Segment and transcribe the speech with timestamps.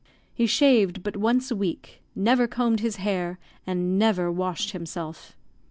[0.33, 5.37] He shaved but once a week, never combed his hair, and never washed himself.